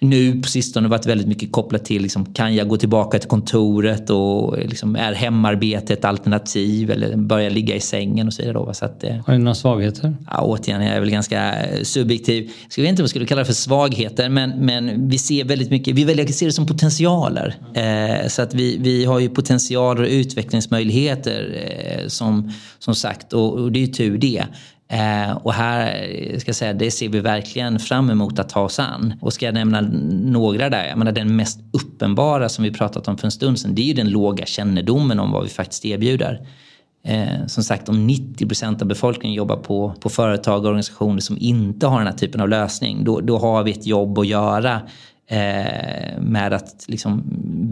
nu 0.00 0.42
på 0.42 0.48
sistone 0.48 0.88
varit 0.88 1.06
väldigt 1.06 1.28
mycket 1.28 1.52
kopplat 1.52 1.84
till 1.84 2.02
liksom, 2.02 2.26
kan 2.32 2.54
jag 2.54 2.68
gå 2.68 2.76
tillbaka 2.76 3.18
till 3.18 3.28
kontoret 3.28 4.10
och 4.10 4.58
liksom, 4.58 4.96
är 4.96 5.12
hemarbete 5.12 5.92
ett 5.92 6.04
alternativ 6.04 6.90
eller 6.90 7.16
börja 7.16 7.48
ligga 7.48 7.74
i 7.74 7.80
sängen 7.80 8.26
och 8.26 8.32
så 8.32 8.42
vidare. 8.42 8.54
Då, 8.54 8.74
så 8.74 8.84
att, 8.84 9.04
eh, 9.04 9.16
Har 9.26 9.32
du 9.32 9.38
några 9.38 9.54
svagheter? 9.54 10.16
Ja, 10.30 10.42
återigen, 10.42 10.82
jag 10.82 10.96
är 10.96 11.00
väl 11.00 11.10
ganska 11.10 11.54
eh, 11.54 11.82
subjektiv. 11.82 12.50
Jag 12.76 12.82
vet 12.82 12.90
inte 12.90 13.02
vad 13.02 13.04
jag 13.04 13.10
skulle 13.10 13.26
kalla 13.26 13.38
det 13.38 13.46
för 13.46 13.52
svagheter 13.52 14.28
men, 14.28 14.50
men 14.50 15.08
vi 15.08 15.18
ser 15.18 15.44
väldigt 15.44 15.70
mycket, 15.70 15.94
vi 15.94 16.04
väljer 16.04 16.24
att 16.24 16.34
se 16.34 16.46
det 16.46 16.52
som 16.52 16.66
potentialer. 16.66 17.54
Eh, 17.74 18.28
så 18.28 18.42
att 18.42 18.54
vi, 18.54 18.78
vi 18.80 19.04
har 19.04 19.18
ju 19.18 19.28
potentialer 19.28 20.02
och 20.02 20.08
utvecklingsmöjligheter 20.08 21.66
eh, 21.80 22.08
som, 22.08 22.52
som 22.78 22.94
sagt 22.94 23.32
och, 23.32 23.52
och 23.52 23.72
det 23.72 23.78
är 23.78 23.80
ju 23.80 23.86
tur 23.86 24.18
det. 24.18 24.44
Eh, 24.90 25.36
och 25.36 25.52
här 25.52 26.08
eh, 26.10 26.38
ska 26.38 26.48
jag 26.48 26.56
säga, 26.56 26.72
det 26.72 26.90
ser 26.90 27.08
vi 27.08 27.20
verkligen 27.20 27.78
fram 27.78 28.10
emot 28.10 28.38
att 28.38 28.48
ta 28.48 28.60
oss 28.60 28.78
an. 28.78 29.14
Och 29.20 29.32
ska 29.32 29.46
jag 29.46 29.54
nämna 29.54 29.80
några 30.10 30.70
där, 30.70 30.88
jag 30.88 30.98
menar 30.98 31.12
den 31.12 31.36
mest 31.36 31.60
uppenbara 31.72 32.48
som 32.48 32.64
vi 32.64 32.72
pratat 32.72 33.08
om 33.08 33.18
för 33.18 33.26
en 33.26 33.30
stund 33.30 33.58
sedan, 33.58 33.74
det 33.74 33.82
är 33.82 33.86
ju 33.86 33.94
den 33.94 34.10
låga 34.10 34.46
kännedomen 34.46 35.20
om 35.20 35.32
vad 35.32 35.42
vi 35.42 35.48
faktiskt 35.48 35.84
erbjuder. 35.84 36.46
Eh, 37.04 37.46
som 37.46 37.64
sagt, 37.64 37.88
om 37.88 38.06
90 38.06 38.46
procent 38.46 38.82
av 38.82 38.88
befolkningen 38.88 39.34
jobbar 39.34 39.56
på, 39.56 39.94
på 40.00 40.08
företag 40.08 40.60
och 40.60 40.66
organisationer 40.66 41.20
som 41.20 41.36
inte 41.40 41.86
har 41.86 41.98
den 41.98 42.06
här 42.06 42.14
typen 42.14 42.40
av 42.40 42.48
lösning, 42.48 43.04
då, 43.04 43.20
då 43.20 43.38
har 43.38 43.62
vi 43.62 43.70
ett 43.70 43.86
jobb 43.86 44.18
att 44.18 44.26
göra 44.26 44.80
Eh, 45.30 46.20
med 46.20 46.52
att 46.52 46.84
liksom 46.86 47.22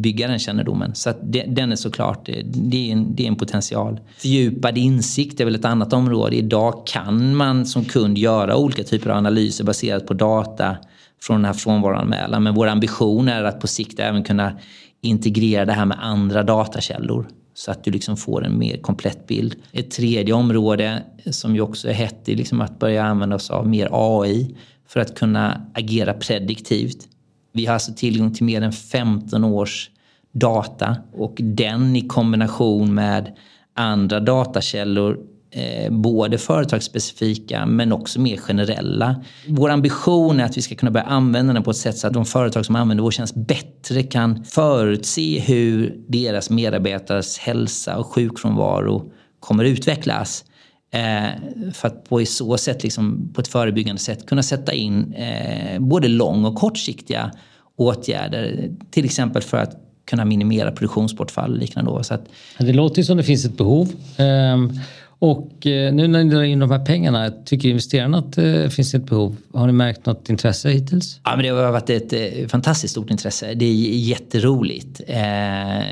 bygga 0.03 0.29
den 0.29 0.39
kännedomen. 0.39 0.95
Så 0.95 1.13
det, 1.23 1.43
den 1.43 1.73
är 1.73 1.77
såklart, 1.77 2.29
eh, 2.29 2.35
det 2.45 2.89
är, 2.89 2.93
en, 2.93 3.15
det 3.15 3.23
är 3.23 3.29
en 3.29 3.37
potential. 3.37 4.01
Fördjupad 4.19 4.79
insikt 4.79 5.41
är 5.41 5.45
väl 5.45 5.55
ett 5.55 5.65
annat 5.65 5.93
område. 5.93 6.37
Idag 6.37 6.87
kan 6.87 7.37
man 7.37 7.67
som 7.67 7.85
kund 7.85 8.19
göra 8.19 8.57
olika 8.57 8.83
typer 8.83 9.11
av 9.11 9.17
analyser 9.17 9.65
baserat 9.65 10.07
på 10.07 10.15
data 10.15 10.77
från 11.23 11.37
den 11.37 11.45
här 11.45 11.53
frånvaroanmälan. 11.53 12.43
Men 12.43 12.55
vår 12.55 12.67
ambition 12.67 13.29
är 13.29 13.45
att 13.45 13.61
på 13.61 13.67
sikt 13.67 13.99
även 13.99 14.25
kunna 14.25 14.59
integrera 15.01 15.65
det 15.65 15.73
här 15.73 15.87
med 15.87 15.99
andra 16.01 16.43
datakällor 16.43 17.29
så 17.55 17.71
att 17.71 17.85
du 17.85 17.91
liksom 17.91 18.17
får 18.17 18.45
en 18.45 18.59
mer 18.59 18.77
komplett 18.77 19.27
bild. 19.27 19.57
Ett 19.73 19.91
tredje 19.91 20.35
område 20.35 21.03
som 21.31 21.55
ju 21.55 21.61
också 21.61 21.89
är 21.89 21.93
hett 21.93 22.29
är 22.29 22.37
liksom 22.37 22.61
att 22.61 22.79
börja 22.79 23.05
använda 23.05 23.37
oss 23.37 23.51
av 23.51 23.69
mer 23.69 23.89
AI 23.93 24.57
för 24.89 25.01
att 25.01 25.19
kunna 25.19 25.67
agera 25.75 26.13
prediktivt. 26.13 27.09
Vi 27.57 27.67
har 27.67 27.75
alltså 27.75 27.93
tillgång 27.97 28.35
till 28.35 28.45
mer 28.45 28.63
än 28.63 28.73
15 28.73 29.45
års 29.45 29.91
data 30.33 30.97
och 31.13 31.37
den 31.39 31.97
i 31.97 32.09
kombination 32.09 32.95
med 32.95 33.33
andra 33.75 34.21
datakällor 34.21 35.19
eh, 35.51 35.93
både 35.93 36.39
företagsspecifika 36.39 37.67
men 37.67 37.93
också 37.93 38.21
mer 38.21 38.37
generella. 38.37 39.25
Vår 39.49 39.71
ambition 39.71 40.41
är 40.41 40.45
att 40.45 40.57
vi 40.57 40.63
ska 40.63 40.75
kunna 40.75 40.91
börja 40.91 41.07
använda 41.07 41.53
den 41.53 41.63
på 41.63 41.71
ett 41.71 41.77
sätt 41.77 41.99
så 41.99 42.07
att 42.07 42.13
de 42.13 42.25
företag 42.25 42.67
som 42.67 42.77
använder 42.77 43.05
vår 43.05 43.11
tjänst 43.11 43.35
bättre 43.35 44.03
kan 44.03 44.45
förutse 44.45 45.41
hur 45.41 45.97
deras 46.09 46.51
medarbetares 46.51 47.39
hälsa 47.39 47.99
och 47.99 48.07
sjukfrånvaro 48.07 49.13
kommer 49.41 49.65
utvecklas. 49.65 50.45
Eh, 50.91 51.73
för 51.73 51.89
att 51.89 52.09
på 52.09 52.25
så 52.25 52.59
sätt, 52.59 52.83
liksom, 52.83 53.33
på 53.35 53.41
ett 53.41 53.49
förebyggande 53.49 54.01
sätt 54.01 54.27
kunna 54.27 54.43
sätta 54.43 54.73
in 54.73 55.15
eh, 55.15 55.81
både 55.81 56.09
lång 56.09 56.45
och 56.45 56.55
kortsiktiga 56.55 57.31
åtgärder. 57.77 58.71
Till 58.91 59.05
exempel 59.05 59.43
för 59.43 59.57
att 59.57 59.77
kunna 60.05 60.25
minimera 60.25 60.73
produktionsbortfall 60.73 61.53
och 61.53 61.59
liknande. 61.59 62.05
Så 62.05 62.15
att... 62.15 62.25
Det 62.59 62.73
låter 62.73 62.99
ju 62.99 63.05
som 63.05 63.17
det 63.17 63.23
finns 63.23 63.45
ett 63.45 63.57
behov. 63.57 63.93
Ehm, 64.17 64.73
och 65.19 65.67
eh, 65.67 65.95
nu 65.95 66.09
när 66.09 66.25
ni 66.25 66.31
drar 66.31 66.43
in 66.43 66.59
de 66.59 66.71
här 66.71 66.85
pengarna, 66.85 67.31
tycker 67.45 67.69
investerarna 67.69 68.19
att 68.19 68.33
det 68.33 68.75
finns 68.75 68.95
ett 68.95 69.05
behov? 69.05 69.37
Har 69.55 69.67
ni 69.67 69.73
märkt 69.73 70.07
något 70.07 70.31
intresse 70.31 70.71
hittills? 70.71 71.21
Ja, 71.25 71.37
men 71.37 71.45
det 71.45 71.49
har 71.49 71.73
varit 71.73 71.91
ett 71.91 72.51
fantastiskt 72.51 72.91
stort 72.91 73.11
intresse. 73.11 73.55
Det 73.55 73.65
är 73.65 73.97
jätteroligt. 73.97 75.01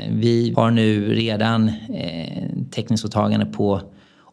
Vi 0.09 0.53
har 0.55 0.71
nu 0.71 1.13
redan 1.13 1.71
täckningsåtagande 2.71 3.45
på 3.45 3.81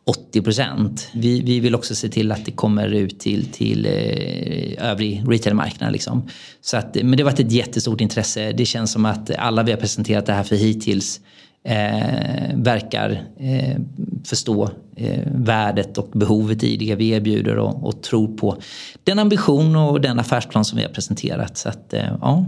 80 0.05 0.43
procent. 0.43 1.09
Vi, 1.15 1.41
vi 1.41 1.61
vill 1.61 1.75
också 1.75 1.95
se 1.95 2.09
till 2.09 2.33
att 2.33 2.45
det 2.45 2.51
kommer 2.51 2.89
ut 2.89 3.21
till, 3.21 3.47
till 3.47 3.87
eh, 3.87 4.91
övrig 4.91 5.23
retailmarknad. 5.29 5.93
Liksom. 5.93 6.29
Så 6.61 6.77
att, 6.77 6.95
men 6.95 7.11
det 7.11 7.23
har 7.23 7.31
varit 7.31 7.41
ett 7.41 7.53
jättestort 7.53 8.01
intresse. 8.01 8.53
Det 8.53 8.65
känns 8.65 8.93
som 8.93 9.05
att 9.05 9.31
alla 9.39 9.63
vi 9.63 9.73
har 9.73 9.79
presenterat 9.79 10.27
det 10.27 10.33
här 10.33 10.43
för 10.43 10.57
hittills 10.57 11.21
eh, 11.65 12.55
verkar 12.55 13.23
eh, 13.39 13.77
förstå 14.25 14.71
eh, 14.97 15.21
värdet 15.27 15.99
och 15.99 16.11
behovet 16.13 16.65
i 16.65 16.77
det 16.77 16.95
vi 16.95 17.09
erbjuder 17.09 17.59
och, 17.59 17.87
och 17.87 18.03
tror 18.03 18.37
på 18.37 18.57
den 19.05 19.19
ambition 19.19 19.77
och 19.77 20.01
den 20.01 20.19
affärsplan 20.19 20.65
som 20.65 20.79
vi 20.79 20.85
har 20.85 20.91
presenterat. 20.91 21.57
Så 21.57 21.69
att, 21.69 21.95
eh, 21.95 22.17
ja. 22.21 22.47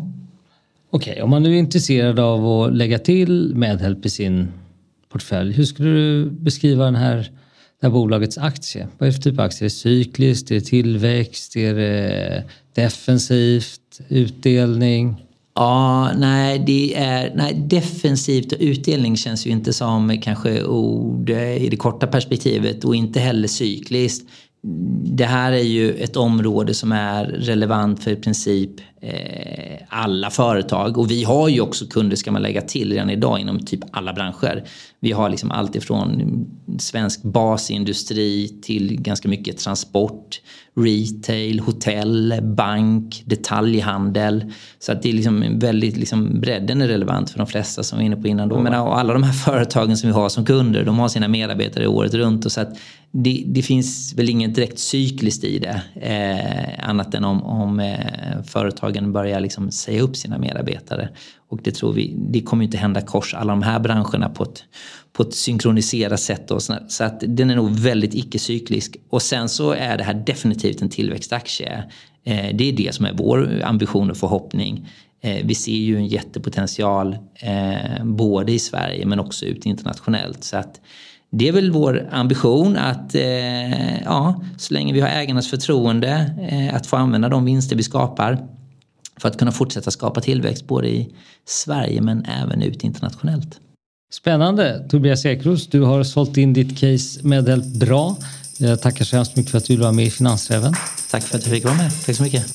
Okej, 0.90 1.12
okay, 1.12 1.22
om 1.22 1.30
man 1.30 1.42
nu 1.42 1.54
är 1.54 1.58
intresserad 1.58 2.18
av 2.18 2.46
att 2.46 2.76
lägga 2.76 2.98
till 2.98 3.52
Medhelp 3.54 4.06
i 4.06 4.10
sin 4.10 4.48
portfölj, 5.08 5.52
hur 5.52 5.64
skulle 5.64 5.90
du 5.90 6.30
beskriva 6.30 6.84
den 6.84 6.96
här 6.96 7.30
det 7.84 7.88
här 7.88 7.92
bolagets 7.92 8.38
aktie? 8.38 8.88
Vad 8.98 9.06
är 9.06 9.12
det 9.12 9.16
för 9.16 9.22
typ 9.22 9.38
av 9.38 9.44
aktie? 9.44 9.60
Är 9.60 9.64
det 9.64 9.70
cykliskt? 9.70 10.50
Är 10.50 10.54
det 10.54 10.60
tillväxt? 10.60 11.56
Är 11.56 11.74
det 11.74 12.36
eh, 12.36 12.42
defensivt? 12.74 14.00
Utdelning? 14.08 15.16
Ja, 15.54 16.12
nej, 16.16 16.58
det 16.66 16.94
är, 16.94 17.32
nej, 17.34 17.54
defensivt 17.54 18.52
och 18.52 18.58
utdelning 18.60 19.16
känns 19.16 19.46
ju 19.46 19.50
inte 19.50 19.72
som 19.72 20.20
kanske 20.22 20.64
ord 20.64 21.30
eh, 21.30 21.64
i 21.64 21.68
det 21.68 21.76
korta 21.76 22.06
perspektivet 22.06 22.84
och 22.84 22.96
inte 22.96 23.20
heller 23.20 23.48
cykliskt. 23.48 24.28
Det 25.04 25.24
här 25.24 25.52
är 25.52 25.62
ju 25.62 25.92
ett 25.92 26.16
område 26.16 26.74
som 26.74 26.92
är 26.92 27.24
relevant 27.24 28.04
för 28.04 28.10
i 28.10 28.16
princip 28.16 28.70
Eh, 29.06 29.76
alla 29.88 30.30
företag. 30.30 30.98
Och 30.98 31.10
vi 31.10 31.24
har 31.24 31.48
ju 31.48 31.60
också 31.60 31.86
kunder, 31.86 32.16
ska 32.16 32.32
man 32.32 32.42
lägga 32.42 32.60
till, 32.60 32.92
redan 32.92 33.10
idag 33.10 33.40
inom 33.40 33.58
typ 33.64 33.80
alla 33.90 34.12
branscher. 34.12 34.64
Vi 35.00 35.12
har 35.12 35.30
liksom 35.30 35.50
allt 35.50 35.76
ifrån 35.76 36.46
svensk 36.78 37.22
basindustri 37.22 38.58
till 38.62 39.02
ganska 39.02 39.28
mycket 39.28 39.58
transport, 39.58 40.40
retail, 40.76 41.60
hotell, 41.60 42.40
bank, 42.42 43.22
detaljhandel. 43.26 44.52
Så 44.78 44.92
att 44.92 45.02
det 45.02 45.08
är 45.08 45.12
liksom 45.12 45.58
väldigt, 45.58 45.96
liksom, 45.96 46.40
bredden 46.40 46.82
är 46.82 46.88
relevant 46.88 47.30
för 47.30 47.38
de 47.38 47.46
flesta 47.46 47.82
som 47.82 47.98
vi 47.98 48.04
var 48.04 48.06
inne 48.06 48.22
på 48.22 48.28
innan. 48.28 48.48
Då. 48.48 48.60
Men, 48.60 48.74
och 48.74 48.98
alla 48.98 49.12
de 49.12 49.22
här 49.22 49.32
företagen 49.32 49.96
som 49.96 50.08
vi 50.08 50.14
har 50.14 50.28
som 50.28 50.44
kunder, 50.44 50.84
de 50.84 50.98
har 50.98 51.08
sina 51.08 51.28
medarbetare 51.28 51.86
året 51.86 52.14
runt. 52.14 52.44
Och 52.44 52.52
så 52.52 52.60
att 52.60 52.76
det, 53.10 53.44
det 53.46 53.62
finns 53.62 54.14
väl 54.16 54.30
inget 54.30 54.54
direkt 54.54 54.78
cykliskt 54.78 55.44
i 55.44 55.58
det. 55.58 55.82
Eh, 56.00 56.88
annat 56.88 57.14
än 57.14 57.24
om, 57.24 57.42
om 57.42 57.80
eh, 57.80 58.42
företagen 58.94 59.12
börjar 59.12 59.40
liksom 59.40 59.70
säga 59.70 60.02
upp 60.02 60.16
sina 60.16 60.38
medarbetare. 60.38 61.08
Och 61.50 61.60
det 61.62 61.74
tror 61.74 61.92
vi, 61.92 62.14
det 62.32 62.42
kommer 62.42 62.64
inte 62.64 62.78
hända 62.78 63.00
kors 63.00 63.34
alla 63.34 63.52
de 63.52 63.62
här 63.62 63.80
branscherna 63.80 64.28
på 64.28 64.42
ett, 64.42 64.64
på 65.12 65.22
ett 65.22 65.34
synkroniserat 65.34 66.20
sätt. 66.20 66.50
Och 66.50 66.62
så, 66.62 66.74
så 66.88 67.04
att 67.04 67.22
den 67.26 67.50
är 67.50 67.56
nog 67.56 67.70
väldigt 67.70 68.14
icke-cyklisk. 68.14 68.96
Och 69.10 69.22
sen 69.22 69.48
så 69.48 69.72
är 69.72 69.98
det 69.98 70.04
här 70.04 70.24
definitivt 70.26 70.82
en 70.82 70.88
tillväxtaktie. 70.88 71.84
Eh, 72.26 72.56
det 72.56 72.68
är 72.68 72.72
det 72.72 72.94
som 72.94 73.06
är 73.06 73.12
vår 73.14 73.62
ambition 73.64 74.10
och 74.10 74.16
förhoppning. 74.16 74.88
Eh, 75.22 75.46
vi 75.46 75.54
ser 75.54 75.72
ju 75.72 75.96
en 75.96 76.06
jättepotential 76.06 77.16
eh, 77.42 78.04
både 78.04 78.52
i 78.52 78.58
Sverige 78.58 79.06
men 79.06 79.20
också 79.20 79.46
ut 79.46 79.66
internationellt. 79.66 80.44
Så 80.44 80.56
att 80.56 80.80
det 81.38 81.48
är 81.48 81.52
väl 81.52 81.70
vår 81.70 82.08
ambition 82.12 82.76
att 82.76 83.14
eh, 83.14 84.02
ja, 84.02 84.42
så 84.56 84.74
länge 84.74 84.92
vi 84.92 85.00
har 85.00 85.08
ägarnas 85.08 85.50
förtroende 85.50 86.34
eh, 86.50 86.74
att 86.74 86.86
få 86.86 86.96
använda 86.96 87.28
de 87.28 87.44
vinster 87.44 87.76
vi 87.76 87.82
skapar 87.82 88.38
för 89.20 89.28
att 89.28 89.38
kunna 89.38 89.52
fortsätta 89.52 89.90
skapa 89.90 90.20
tillväxt 90.20 90.66
både 90.66 90.88
i 90.88 91.14
Sverige 91.46 92.00
men 92.00 92.24
även 92.24 92.62
ut 92.62 92.84
internationellt. 92.84 93.60
Spännande! 94.12 94.86
Tobias 94.88 95.26
Ekros, 95.26 95.66
du 95.66 95.80
har 95.80 96.04
sålt 96.04 96.36
in 96.36 96.52
ditt 96.52 96.78
case 96.78 97.20
medhjälp 97.22 97.64
bra. 97.64 98.16
Jag 98.58 98.82
tackar 98.82 99.04
så 99.04 99.16
hemskt 99.16 99.36
mycket 99.36 99.50
för 99.50 99.58
att 99.58 99.64
du 99.64 99.76
var 99.76 99.92
med 99.92 100.04
i 100.04 100.10
Finansräven. 100.10 100.74
Tack 101.10 101.22
för 101.22 101.38
att 101.38 101.46
jag 101.46 101.54
fick 101.54 101.64
vara 101.64 101.74
med. 101.74 101.90
Tack 102.06 102.16
så 102.16 102.22
mycket. 102.22 102.46